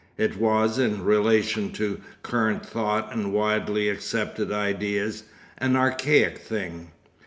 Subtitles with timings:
[0.17, 5.25] It was, in relation to current thought and widely accepted ideas,
[5.59, 6.89] an archaic thing.